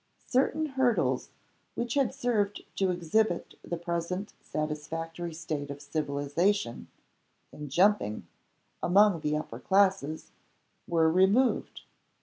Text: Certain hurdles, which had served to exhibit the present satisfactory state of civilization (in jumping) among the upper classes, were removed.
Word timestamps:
Certain 0.25 0.65
hurdles, 0.65 1.29
which 1.75 1.93
had 1.93 2.11
served 2.11 2.63
to 2.75 2.89
exhibit 2.89 3.53
the 3.63 3.77
present 3.77 4.33
satisfactory 4.41 5.31
state 5.31 5.69
of 5.69 5.79
civilization 5.79 6.87
(in 7.51 7.69
jumping) 7.69 8.25
among 8.81 9.19
the 9.19 9.37
upper 9.37 9.59
classes, 9.59 10.31
were 10.87 11.07
removed. 11.07 11.81